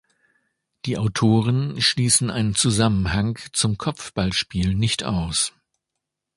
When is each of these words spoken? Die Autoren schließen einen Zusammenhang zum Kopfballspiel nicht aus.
Die 0.87 0.97
Autoren 0.97 1.79
schließen 1.79 2.31
einen 2.31 2.55
Zusammenhang 2.55 3.37
zum 3.53 3.77
Kopfballspiel 3.77 4.73
nicht 4.73 5.03
aus. 5.03 5.53